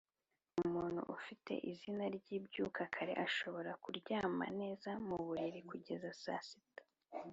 umuntu 0.63 1.01
ufite 1.15 1.53
izina 1.71 2.05
ryibyuka 2.15 2.81
kare 2.93 3.13
arashobora 3.21 3.71
kuryama 3.83 4.45
neza 4.59 4.89
muburiri 5.07 5.59
kugeza 5.69 6.09
saa 6.23 6.41
sita 6.47 6.83